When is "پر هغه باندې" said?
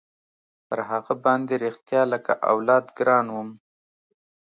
0.67-1.53